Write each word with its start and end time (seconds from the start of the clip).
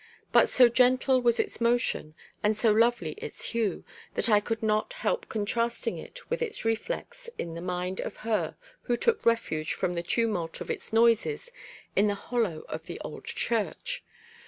But 0.31 0.49
so 0.49 0.67
gentle 0.67 1.21
was 1.21 1.39
its 1.39 1.61
motion, 1.61 2.15
and 2.41 2.57
so 2.57 2.71
lovely 2.71 3.11
its 3.19 3.49
hue, 3.49 3.85
that 4.15 4.29
I 4.31 4.39
could 4.39 4.63
not 4.63 4.93
help 4.93 5.29
contrasting 5.29 5.99
it 5.99 6.27
with 6.27 6.41
its 6.41 6.65
reflex 6.65 7.29
in 7.37 7.53
the 7.53 7.61
mind 7.61 8.01
of 8.01 8.15
her 8.25 8.57
who 8.85 8.97
took 8.97 9.23
refuge 9.27 9.73
from 9.75 9.93
the 9.93 10.01
tumult 10.01 10.59
of 10.59 10.71
its 10.71 10.91
noises 10.91 11.51
in 11.95 12.07
the 12.07 12.15
hollow 12.15 12.63
of 12.67 12.87
the 12.87 12.99
old 13.01 13.25
church. 13.25 14.03